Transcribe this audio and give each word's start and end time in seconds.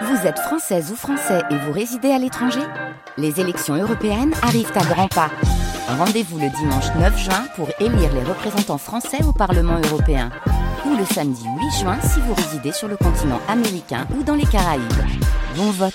Vous 0.00 0.26
êtes 0.26 0.38
française 0.38 0.90
ou 0.90 0.96
français 0.96 1.42
et 1.50 1.56
vous 1.56 1.72
résidez 1.72 2.10
à 2.10 2.18
l'étranger 2.18 2.62
Les 3.18 3.40
élections 3.40 3.74
européennes 3.74 4.32
arrivent 4.42 4.72
à 4.74 4.84
grands 4.84 5.08
pas. 5.08 5.30
Rendez-vous 5.86 6.38
le 6.38 6.48
dimanche 6.48 6.86
9 6.98 7.18
juin 7.18 7.44
pour 7.56 7.68
élire 7.78 8.12
les 8.14 8.22
représentants 8.22 8.78
français 8.78 9.22
au 9.24 9.32
Parlement 9.32 9.78
européen. 9.84 10.30
Ou 10.86 10.96
le 10.96 11.04
samedi 11.04 11.44
8 11.44 11.80
juin 11.80 11.98
si 12.02 12.20
vous 12.20 12.34
résidez 12.34 12.72
sur 12.72 12.88
le 12.88 12.96
continent 12.96 13.40
américain 13.48 14.06
ou 14.18 14.22
dans 14.22 14.34
les 14.34 14.46
Caraïbes. 14.46 14.82
Bon 15.56 15.70
vote 15.70 15.92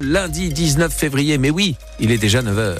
Lundi 0.00 0.48
19 0.48 0.92
février, 0.92 1.38
mais 1.38 1.50
oui, 1.50 1.76
il 2.00 2.10
est 2.10 2.18
déjà 2.18 2.40
9h. 2.40 2.78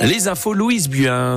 Les 0.00 0.28
infos 0.28 0.54
Louise 0.54 0.88
Buins. 0.88 1.36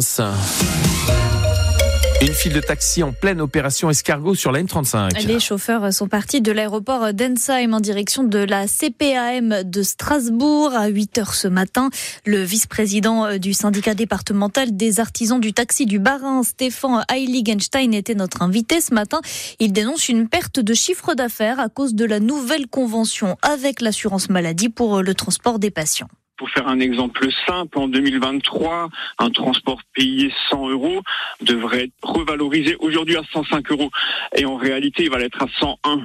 Une 2.22 2.34
file 2.34 2.54
de 2.54 2.60
taxi 2.60 3.02
en 3.02 3.14
pleine 3.14 3.42
opération 3.42 3.90
escargot 3.90 4.36
sur 4.36 4.52
la 4.52 4.62
M35. 4.62 5.26
Les 5.26 5.40
chauffeurs 5.40 5.92
sont 5.92 6.08
partis 6.08 6.40
de 6.40 6.52
l'aéroport 6.52 7.16
d'Ensheim 7.16 7.74
en 7.74 7.80
direction 7.80 8.24
de 8.24 8.38
la 8.38 8.68
CPAM 8.68 9.64
de 9.64 9.82
Strasbourg 9.82 10.72
à 10.76 10.86
8 10.86 11.18
heures 11.18 11.34
ce 11.34 11.48
matin. 11.48 11.90
Le 12.28 12.44
vice-président 12.44 13.40
du 13.40 13.54
syndicat 13.54 13.96
départemental 13.96 14.78
des 14.78 15.00
artisans 15.00 15.40
du 15.40 15.52
taxi 15.52 15.88
du 15.88 15.98
Barin, 15.98 16.44
Stéphane 16.44 17.04
Heiligenstein, 17.12 17.92
était 17.96 18.14
notre 18.14 18.44
invité 18.44 18.82
ce 18.82 18.94
matin. 18.94 19.22
Il 19.60 19.74
dénonce 19.74 20.08
une 20.08 20.30
perte 20.30 20.60
de 20.60 20.76
chiffre 20.76 21.16
d'affaires 21.16 21.60
à 21.60 21.70
cause 21.70 21.96
de 21.96 22.06
la 22.06 22.20
nouvelle 22.20 22.68
convention 22.68 23.36
avec 23.42 23.82
l'assurance 23.82 24.30
maladie 24.30 24.70
pour 24.70 25.02
le 25.02 25.16
transport 25.16 25.58
des 25.58 25.72
patients. 25.72 26.10
Pour 26.42 26.50
faire 26.50 26.68
un 26.68 26.80
exemple 26.80 27.28
simple, 27.46 27.78
en 27.78 27.88
2023, 27.88 28.90
un 29.20 29.30
transport 29.30 29.80
payé 29.94 30.34
100 30.50 30.70
euros 30.70 31.04
devrait 31.42 31.84
être 31.84 31.94
revalorisé 32.02 32.76
aujourd'hui 32.80 33.16
à 33.16 33.22
105 33.32 33.70
euros. 33.70 33.92
Et 34.36 34.44
en 34.46 34.56
réalité, 34.56 35.04
il 35.04 35.12
va 35.12 35.20
l'être 35.20 35.40
à 35.40 35.46
101. 35.60 36.04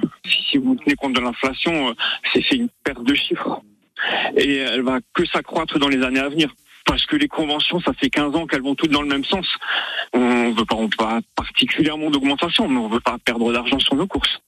Si 0.51 0.59
vous 0.59 0.75
tenez 0.75 0.93
compte 0.93 1.13
de 1.13 1.21
l'inflation, 1.21 1.89
euh, 1.89 1.93
c'est 2.31 2.51
une 2.51 2.69
perte 2.83 3.03
de 3.03 3.15
chiffres. 3.15 3.63
Et 4.35 4.57
elle 4.57 4.83
va 4.83 4.99
que 5.15 5.25
s'accroître 5.25 5.79
dans 5.79 5.87
les 5.87 6.03
années 6.03 6.19
à 6.19 6.29
venir 6.29 6.53
parce 6.85 7.03
que 7.07 7.15
les 7.15 7.27
conventions, 7.27 7.79
ça 7.79 7.93
fait 7.93 8.11
15 8.11 8.35
ans 8.35 8.45
qu'elles 8.45 8.61
vont 8.61 8.75
toutes 8.75 8.91
dans 8.91 9.01
le 9.01 9.07
même 9.07 9.25
sens. 9.25 9.47
On 10.13 10.51
veut 10.51 10.65
pas, 10.65 10.75
veut 10.75 10.87
pas 10.95 11.19
particulièrement 11.35 12.11
d'augmentation, 12.11 12.67
mais 12.69 12.79
on 12.79 12.89
veut 12.89 12.99
pas 12.99 13.17
perdre 13.25 13.51
d'argent 13.51 13.79
sur 13.79 13.95
nos 13.95 14.05
courses. 14.05 14.39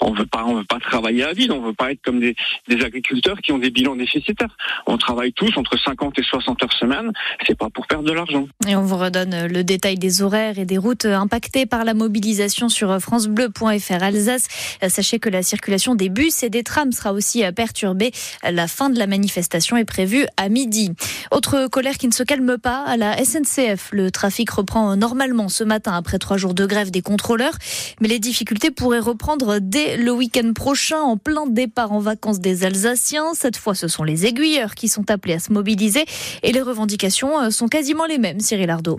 On 0.00 0.12
veut 0.12 0.26
pas, 0.26 0.44
on 0.44 0.56
veut 0.56 0.64
pas 0.64 0.78
travailler 0.78 1.24
à 1.24 1.32
vide. 1.32 1.50
On 1.50 1.60
veut 1.60 1.74
pas 1.74 1.92
être 1.92 2.02
comme 2.02 2.20
des, 2.20 2.36
agriculteurs 2.68 3.38
qui 3.38 3.52
ont 3.52 3.58
des 3.58 3.70
bilans 3.70 3.96
déficitaires. 3.96 4.56
On 4.86 4.98
travaille 4.98 5.32
tous 5.32 5.56
entre 5.56 5.78
50 5.78 6.18
et 6.18 6.22
60 6.22 6.62
heures 6.62 6.72
semaine. 6.72 7.12
C'est 7.46 7.58
pas 7.58 7.68
pour 7.70 7.86
perdre 7.86 8.04
de 8.04 8.12
l'argent. 8.12 8.46
Et 8.66 8.76
on 8.76 8.82
vous 8.82 8.96
redonne 8.96 9.46
le 9.46 9.64
détail 9.64 9.96
des 9.96 10.22
horaires 10.22 10.58
et 10.58 10.64
des 10.64 10.78
routes 10.78 11.04
impactées 11.04 11.66
par 11.66 11.84
la 11.84 11.94
mobilisation 11.94 12.68
sur 12.68 12.98
francebleu.fr 13.00 14.02
Alsace. 14.02 14.48
Sachez 14.88 15.18
que 15.18 15.28
la 15.28 15.42
circulation 15.42 15.94
des 15.94 16.08
bus 16.08 16.42
et 16.42 16.50
des 16.50 16.62
trams 16.62 16.92
sera 16.92 17.12
aussi 17.12 17.42
perturbée. 17.54 18.12
La 18.48 18.68
fin 18.68 18.90
de 18.90 18.98
la 18.98 19.06
manifestation 19.06 19.76
est 19.76 19.84
prévue 19.84 20.26
à 20.36 20.48
midi. 20.48 20.92
Autre 21.30 21.66
colère 21.68 21.98
qui 21.98 22.06
ne 22.06 22.12
se 22.12 22.22
calme 22.22 22.58
pas 22.58 22.84
à 22.84 22.96
la 22.96 23.16
SNCF. 23.24 23.90
Le 23.92 24.10
trafic 24.10 24.50
reprend 24.50 24.96
normalement 24.96 25.48
ce 25.48 25.64
matin 25.64 25.92
après 25.92 26.18
trois 26.18 26.36
jours 26.36 26.54
de 26.54 26.66
grève 26.66 26.90
des 26.90 27.02
contrôleurs, 27.02 27.54
mais 28.00 28.08
les 28.08 28.18
difficultés 28.18 28.70
pourraient 28.70 28.98
reprendre 28.98 29.47
dès 29.60 29.96
le 29.96 30.12
week-end 30.12 30.52
prochain 30.52 31.00
en 31.00 31.16
plein 31.16 31.46
départ 31.46 31.92
en 31.92 31.98
vacances 31.98 32.40
des 32.40 32.64
Alsaciens. 32.64 33.34
Cette 33.34 33.56
fois, 33.56 33.74
ce 33.74 33.88
sont 33.88 34.04
les 34.04 34.26
aiguilleurs 34.26 34.74
qui 34.74 34.88
sont 34.88 35.10
appelés 35.10 35.34
à 35.34 35.38
se 35.38 35.52
mobiliser 35.52 36.04
et 36.42 36.52
les 36.52 36.62
revendications 36.62 37.50
sont 37.50 37.68
quasiment 37.68 38.06
les 38.06 38.18
mêmes, 38.18 38.40
Cyril 38.40 38.70
Ardo. 38.70 38.98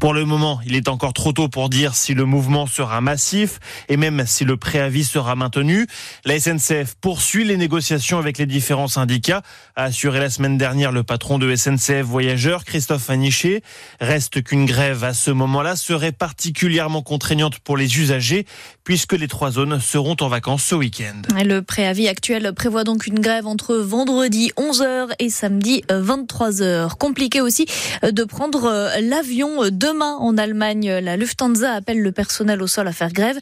Pour 0.00 0.14
le 0.14 0.24
moment, 0.24 0.60
il 0.64 0.76
est 0.76 0.88
encore 0.88 1.12
trop 1.12 1.32
tôt 1.32 1.48
pour 1.48 1.68
dire 1.68 1.96
si 1.96 2.14
le 2.14 2.24
mouvement 2.24 2.68
sera 2.68 3.00
massif 3.00 3.58
et 3.88 3.96
même 3.96 4.24
si 4.26 4.44
le 4.44 4.56
préavis 4.56 5.02
sera 5.02 5.34
maintenu. 5.34 5.88
La 6.24 6.38
SNCF 6.38 6.94
poursuit 7.00 7.44
les 7.44 7.56
négociations 7.56 8.18
avec 8.18 8.38
les 8.38 8.46
différents 8.46 8.86
syndicats, 8.86 9.42
a 9.74 9.84
assuré 9.84 10.20
la 10.20 10.30
semaine 10.30 10.56
dernière 10.56 10.92
le 10.92 11.02
patron 11.02 11.38
de 11.38 11.54
SNCF 11.54 12.02
Voyageurs, 12.02 12.64
Christophe 12.64 13.10
Aniché. 13.10 13.62
Reste 14.00 14.42
qu'une 14.44 14.66
grève 14.66 15.02
à 15.02 15.14
ce 15.14 15.32
moment-là 15.32 15.74
serait 15.74 16.12
particulièrement 16.12 17.02
contraignante 17.02 17.58
pour 17.58 17.76
les 17.76 17.98
usagers 17.98 18.46
puisque 18.84 19.14
les 19.14 19.26
trois 19.26 19.50
zones 19.50 19.80
seront 19.80 20.16
en 20.20 20.28
vacances 20.28 20.62
ce 20.62 20.74
week-end. 20.76 21.22
Le 21.44 21.60
préavis 21.60 22.06
actuel 22.06 22.52
prévoit 22.54 22.84
donc 22.84 23.06
une 23.06 23.18
grève 23.18 23.46
entre 23.46 23.74
vendredi 23.74 24.52
11h 24.56 25.08
et 25.18 25.28
samedi 25.28 25.82
23h. 25.88 26.96
Compliqué 26.96 27.40
aussi 27.40 27.66
de 28.02 28.24
prendre 28.24 28.90
l'avion 29.00 29.68
demain 29.88 30.16
en 30.20 30.36
Allemagne. 30.36 30.90
La 31.02 31.16
Lufthansa 31.16 31.72
appelle 31.72 32.02
le 32.02 32.12
personnel 32.12 32.62
au 32.62 32.66
sol 32.66 32.88
à 32.88 32.92
faire 32.92 33.12
grève. 33.12 33.38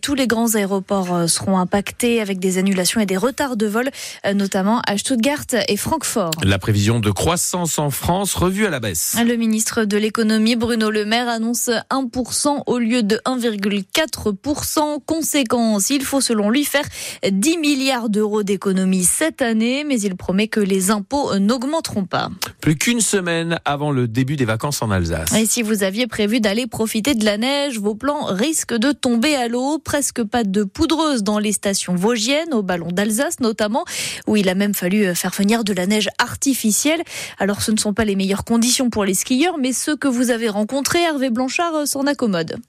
Tous 0.00 0.14
les 0.14 0.26
grands 0.26 0.54
aéroports 0.54 1.28
seront 1.28 1.58
impactés 1.58 2.22
avec 2.22 2.38
des 2.38 2.56
annulations 2.56 3.00
et 3.00 3.06
des 3.06 3.18
retards 3.18 3.56
de 3.56 3.66
vol, 3.66 3.90
notamment 4.34 4.80
à 4.86 4.96
Stuttgart 4.96 5.44
et 5.68 5.76
Francfort. 5.76 6.30
La 6.42 6.58
prévision 6.58 7.00
de 7.00 7.10
croissance 7.10 7.78
en 7.78 7.90
France 7.90 8.34
revue 8.34 8.64
à 8.66 8.70
la 8.70 8.80
baisse. 8.80 9.16
Le 9.22 9.36
ministre 9.36 9.84
de 9.84 9.98
l'économie 9.98 10.56
Bruno 10.56 10.90
Le 10.90 11.04
Maire 11.04 11.28
annonce 11.28 11.68
1% 11.90 12.62
au 12.66 12.78
lieu 12.78 13.02
de 13.02 13.20
1,4%. 13.26 15.00
Conséquence, 15.04 15.90
il 15.90 16.02
faut 16.02 16.22
selon 16.22 16.48
lui 16.48 16.64
faire 16.64 16.86
10 17.30 17.58
milliards 17.58 18.08
d'euros 18.08 18.42
d'économies 18.42 19.04
cette 19.04 19.42
année, 19.42 19.84
mais 19.84 20.00
il 20.00 20.16
promet 20.16 20.48
que 20.48 20.60
les 20.60 20.90
impôts 20.90 21.38
n'augmenteront 21.38 22.04
pas. 22.04 22.30
Plus 22.62 22.76
qu'une 22.76 23.00
semaine 23.00 23.58
avant 23.66 23.90
le 23.90 24.08
début 24.08 24.36
des 24.36 24.46
vacances 24.46 24.80
en 24.80 24.90
Alsace. 24.90 25.32
Et 25.34 25.44
si 25.44 25.62
vous 25.62 25.84
aviez 25.90 26.06
prévu 26.06 26.38
d'aller 26.38 26.68
profiter 26.68 27.16
de 27.16 27.24
la 27.24 27.36
neige, 27.36 27.80
vos 27.80 27.96
plans 27.96 28.26
risquent 28.26 28.76
de 28.76 28.92
tomber 28.92 29.34
à 29.34 29.48
l'eau. 29.48 29.80
Presque 29.80 30.22
pas 30.22 30.44
de 30.44 30.62
poudreuse 30.62 31.24
dans 31.24 31.40
les 31.40 31.50
stations 31.50 31.96
vosgiennes, 31.96 32.54
au 32.54 32.62
ballon 32.62 32.92
d'Alsace 32.92 33.40
notamment, 33.40 33.84
où 34.28 34.36
il 34.36 34.48
a 34.48 34.54
même 34.54 34.72
fallu 34.72 35.12
faire 35.16 35.32
venir 35.32 35.64
de 35.64 35.72
la 35.72 35.88
neige 35.88 36.08
artificielle. 36.18 37.02
Alors 37.40 37.60
ce 37.60 37.72
ne 37.72 37.76
sont 37.76 37.92
pas 37.92 38.04
les 38.04 38.14
meilleures 38.14 38.44
conditions 38.44 38.88
pour 38.88 39.04
les 39.04 39.14
skieurs, 39.14 39.58
mais 39.58 39.72
ceux 39.72 39.96
que 39.96 40.06
vous 40.06 40.30
avez 40.30 40.48
rencontrés, 40.48 41.02
Hervé 41.02 41.28
Blanchard 41.28 41.88
s'en 41.88 42.06
accommode. 42.06 42.60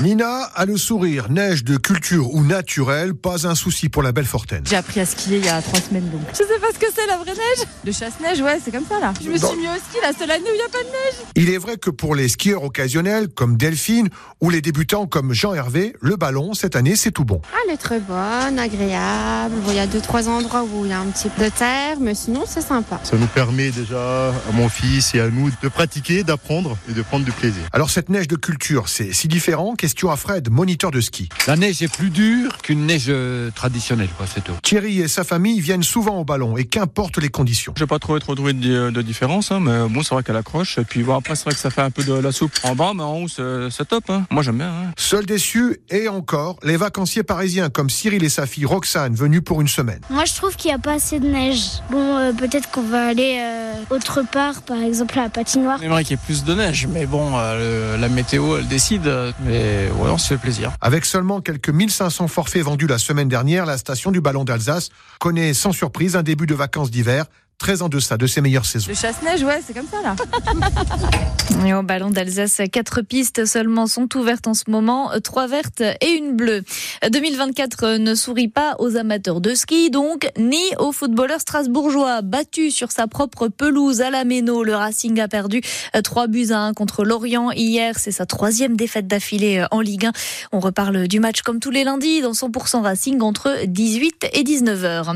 Nina 0.00 0.44
a 0.54 0.64
le 0.64 0.78
sourire, 0.78 1.30
neige 1.30 1.62
de 1.62 1.76
culture 1.76 2.32
ou 2.34 2.42
naturelle, 2.42 3.12
pas 3.12 3.46
un 3.46 3.54
souci 3.54 3.90
pour 3.90 4.02
la 4.02 4.12
belle 4.12 4.24
Fortaine. 4.24 4.62
J'ai 4.66 4.76
appris 4.76 5.00
à 5.00 5.04
skier 5.04 5.36
il 5.36 5.44
y 5.44 5.48
a 5.48 5.60
trois 5.60 5.78
semaines 5.78 6.08
donc. 6.08 6.22
Je 6.32 6.38
sais 6.38 6.58
pas 6.58 6.68
ce 6.72 6.78
que 6.78 6.86
c'est 6.94 7.06
la 7.06 7.18
vraie 7.18 7.32
neige. 7.32 7.66
De 7.84 7.92
chasse-neige, 7.92 8.40
ouais, 8.40 8.58
c'est 8.64 8.70
comme 8.70 8.86
ça 8.88 8.98
là. 8.98 9.12
Je 9.22 9.28
me 9.28 9.36
suis 9.36 9.56
mis 9.58 9.66
au 9.66 9.76
ski 9.76 9.98
la 10.02 10.14
seule 10.14 10.30
année 10.30 10.44
où 10.44 10.54
il 10.54 10.56
n'y 10.56 10.62
a 10.62 10.68
pas 10.72 10.78
de 10.78 10.88
neige. 10.88 11.26
Il 11.34 11.50
est 11.50 11.58
vrai 11.58 11.76
que 11.76 11.90
pour 11.90 12.14
les 12.14 12.28
skieurs 12.28 12.62
occasionnels 12.62 13.28
comme 13.28 13.58
Delphine 13.58 14.08
ou 14.40 14.48
les 14.48 14.62
débutants 14.62 15.06
comme 15.06 15.34
Jean-Hervé, 15.34 15.94
le 16.00 16.16
ballon 16.16 16.54
cette 16.54 16.76
année 16.76 16.96
c'est 16.96 17.10
tout 17.10 17.26
bon. 17.26 17.42
Ah, 17.52 17.58
elle 17.66 17.74
est 17.74 17.76
très 17.76 18.00
bonne, 18.00 18.58
agréable. 18.58 19.54
Bon, 19.64 19.70
il 19.70 19.76
y 19.76 19.80
a 19.80 19.86
deux 19.86 20.00
trois 20.00 20.30
endroits 20.30 20.64
où 20.64 20.86
il 20.86 20.90
y 20.90 20.94
a 20.94 21.00
un 21.00 21.06
petit 21.06 21.28
peu 21.28 21.44
de 21.44 21.50
terre, 21.50 21.98
mais 22.00 22.14
sinon 22.14 22.44
c'est 22.46 22.62
sympa. 22.62 23.00
Ça 23.02 23.18
nous 23.18 23.26
permet 23.26 23.70
déjà 23.70 24.28
à 24.28 24.52
mon 24.54 24.70
fils 24.70 25.14
et 25.14 25.20
à 25.20 25.28
nous 25.28 25.50
de 25.62 25.68
pratiquer, 25.68 26.24
d'apprendre 26.24 26.78
et 26.88 26.94
de 26.94 27.02
prendre 27.02 27.26
du 27.26 27.32
plaisir. 27.32 27.62
Alors 27.72 27.90
cette 27.90 28.08
neige 28.08 28.28
de 28.28 28.36
culture, 28.36 28.88
c'est 28.88 29.12
si 29.12 29.28
différent 29.28 29.74
Question 29.90 30.12
à 30.12 30.16
Fred, 30.16 30.50
moniteur 30.50 30.92
de 30.92 31.00
ski. 31.00 31.28
La 31.48 31.56
neige 31.56 31.82
est 31.82 31.92
plus 31.92 32.10
dure 32.10 32.58
qu'une 32.58 32.86
neige 32.86 33.12
traditionnelle, 33.56 34.08
quoi, 34.16 34.24
c'est 34.32 34.44
tout. 34.44 34.52
Thierry 34.62 35.00
et 35.00 35.08
sa 35.08 35.24
famille 35.24 35.60
viennent 35.60 35.82
souvent 35.82 36.20
au 36.20 36.24
ballon 36.24 36.56
et 36.56 36.64
qu'importe 36.64 37.18
les 37.18 37.28
conditions. 37.28 37.72
Je 37.76 37.82
n'ai 37.82 37.88
pas 37.88 37.98
trouvé 37.98 38.20
trop 38.20 38.36
de, 38.36 38.90
de 38.90 39.02
différence, 39.02 39.50
hein, 39.50 39.58
mais 39.58 39.88
bon, 39.88 40.04
c'est 40.04 40.14
vrai 40.14 40.22
qu'elle 40.22 40.36
accroche. 40.36 40.78
Et 40.78 40.84
puis 40.84 41.02
bon, 41.02 41.16
après, 41.16 41.34
c'est 41.34 41.42
vrai 41.42 41.54
que 41.54 41.58
ça 41.58 41.70
fait 41.70 41.80
un 41.80 41.90
peu 41.90 42.04
de 42.04 42.12
la 42.12 42.30
soupe 42.30 42.52
en 42.62 42.76
bas, 42.76 42.92
mais 42.94 43.02
en 43.02 43.22
haut, 43.22 43.26
c'est 43.28 43.88
top. 43.88 44.04
Hein. 44.10 44.26
Moi, 44.30 44.44
j'aime 44.44 44.58
bien. 44.58 44.68
Hein. 44.68 44.92
Seul 44.96 45.26
déçu, 45.26 45.80
et 45.90 46.06
encore, 46.06 46.60
les 46.62 46.76
vacanciers 46.76 47.24
parisiens 47.24 47.68
comme 47.68 47.90
Cyril 47.90 48.22
et 48.22 48.28
sa 48.28 48.46
fille 48.46 48.66
Roxane, 48.66 49.16
venus 49.16 49.42
pour 49.44 49.60
une 49.60 49.66
semaine. 49.66 50.00
Moi, 50.08 50.24
je 50.24 50.34
trouve 50.36 50.54
qu'il 50.54 50.68
n'y 50.68 50.76
a 50.76 50.78
pas 50.78 50.92
assez 50.92 51.18
de 51.18 51.26
neige. 51.26 51.64
Bon, 51.90 52.16
euh, 52.16 52.32
peut-être 52.32 52.70
qu'on 52.70 52.82
va 52.82 53.08
aller 53.08 53.40
euh, 53.40 53.72
autre 53.90 54.22
part, 54.22 54.62
par 54.62 54.80
exemple 54.80 55.18
à 55.18 55.22
la 55.22 55.30
patinoire. 55.30 55.80
J'aimerais 55.82 56.04
qu'il 56.04 56.12
y 56.16 56.20
ait 56.20 56.24
plus 56.24 56.44
de 56.44 56.54
neige, 56.54 56.86
mais 56.86 57.06
bon, 57.06 57.32
euh, 57.34 57.96
le, 57.96 58.00
la 58.00 58.08
météo, 58.08 58.56
elle 58.56 58.68
décide. 58.68 59.10
Mais 59.44 59.69
ouais, 59.92 60.10
on 60.10 60.36
plaisir. 60.36 60.72
Avec 60.80 61.04
seulement 61.04 61.40
quelques 61.40 61.68
1500 61.68 62.28
forfaits 62.28 62.62
vendus 62.62 62.86
la 62.86 62.98
semaine 62.98 63.28
dernière, 63.28 63.66
la 63.66 63.78
station 63.78 64.10
du 64.10 64.20
Ballon 64.20 64.44
d'Alsace 64.44 64.90
connaît 65.18 65.54
sans 65.54 65.72
surprise 65.72 66.16
un 66.16 66.22
début 66.22 66.46
de 66.46 66.54
vacances 66.54 66.90
d'hiver 66.90 67.26
très 67.60 67.82
en 67.82 67.88
deçà 67.88 68.16
de 68.16 68.26
ses 68.26 68.40
meilleures 68.40 68.64
saisons. 68.64 68.88
Le 68.88 68.96
chasse-neige, 68.96 69.44
ouais, 69.44 69.60
c'est 69.64 69.74
comme 69.74 69.86
ça 69.86 70.02
là. 70.02 70.16
Et 71.66 71.74
au 71.74 71.82
ballon 71.82 72.08
d'Alsace, 72.08 72.62
quatre 72.72 73.02
pistes 73.02 73.44
seulement 73.44 73.86
sont 73.86 74.08
ouvertes 74.16 74.46
en 74.46 74.54
ce 74.54 74.64
moment, 74.68 75.10
trois 75.22 75.46
vertes 75.46 75.82
et 76.00 76.08
une 76.08 76.34
bleue. 76.34 76.62
2024 77.10 77.98
ne 77.98 78.14
sourit 78.14 78.48
pas 78.48 78.76
aux 78.78 78.96
amateurs 78.96 79.42
de 79.42 79.54
ski, 79.54 79.90
donc, 79.90 80.30
ni 80.38 80.62
aux 80.78 80.92
footballeurs 80.92 81.40
strasbourgeois. 81.40 82.22
Battu 82.22 82.70
sur 82.70 82.90
sa 82.90 83.06
propre 83.08 83.48
pelouse 83.48 84.00
à 84.00 84.08
la 84.08 84.24
Méno, 84.24 84.64
le 84.64 84.74
Racing 84.74 85.20
a 85.20 85.28
perdu 85.28 85.60
3 86.02 86.28
buts 86.28 86.50
à 86.50 86.60
1 86.60 86.72
contre 86.72 87.04
l'Orient 87.04 87.50
hier. 87.50 87.98
C'est 87.98 88.12
sa 88.12 88.24
troisième 88.24 88.76
défaite 88.76 89.06
d'affilée 89.06 89.66
en 89.70 89.80
Ligue 89.80 90.06
1. 90.06 90.12
On 90.52 90.60
reparle 90.60 91.08
du 91.08 91.20
match 91.20 91.42
comme 91.42 91.60
tous 91.60 91.70
les 91.70 91.84
lundis 91.84 92.22
dans 92.22 92.32
100% 92.32 92.80
Racing 92.80 93.20
entre 93.20 93.66
18 93.66 94.28
et 94.32 94.44
19 94.44 94.84
heures. 94.84 95.14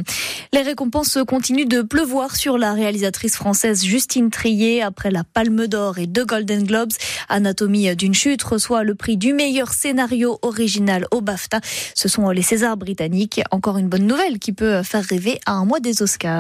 Les 0.52 0.62
récompenses 0.62 1.19
continuent 1.26 1.69
de 1.69 1.81
pleuvoir 1.81 2.34
sur 2.35 2.59
la 2.59 2.73
réalisatrice 2.73 3.37
française 3.37 3.85
Justine 3.85 4.31
Trier 4.31 4.83
après 4.83 5.11
la 5.11 5.25
Palme 5.25 5.67
d'Or 5.67 5.99
et 5.99 6.07
deux 6.07 6.25
Golden 6.25 6.65
Globes. 6.65 6.93
Anatomie 7.29 7.95
d'une 7.97 8.15
chute 8.15 8.43
reçoit 8.43 8.85
le 8.85 8.95
prix 8.95 9.17
du 9.17 9.33
meilleur 9.33 9.73
scénario 9.73 10.39
original 10.43 11.07
au 11.11 11.21
BAFTA. 11.21 11.61
Ce 11.95 12.09
sont 12.09 12.31
les 12.31 12.43
Césars 12.43 12.77
britanniques. 12.77 13.41
Encore 13.51 13.79
une 13.79 13.89
bonne 13.89 14.07
nouvelle 14.07 14.39
qui 14.39 14.53
peut 14.53 14.83
faire 14.83 15.05
rêver 15.05 15.39
à 15.47 15.53
un 15.53 15.65
mois 15.65 15.81
des 15.81 16.03
Oscars. 16.03 16.33